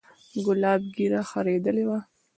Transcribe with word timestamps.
ګلاب 0.45 0.81
ږيره 0.95 1.21
خرييلې 1.29 1.83
وه. 1.89 1.99